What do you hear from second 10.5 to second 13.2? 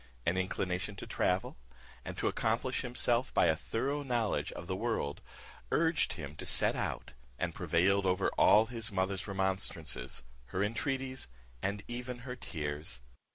entreaties, and even her tears.